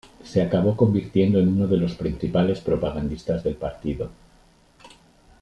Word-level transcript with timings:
Se 0.23 0.41
acabó 0.41 0.75
convirtiendo 0.75 1.37
en 1.39 1.47
uno 1.49 1.67
de 1.67 1.77
los 1.77 1.93
principales 1.93 2.59
propagandistas 2.59 3.43
del 3.43 3.53
partido. 3.55 4.09